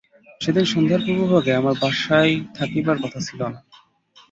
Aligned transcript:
সেদিন 0.41 0.65
সন্ধ্যার 0.65 1.01
পূর্বভাগে 1.05 1.51
আমার 1.55 1.75
বাসায় 1.81 2.33
থাকিবার 2.57 2.97
কথা 3.03 3.19
ছিল 3.27 3.41
না। 3.45 3.59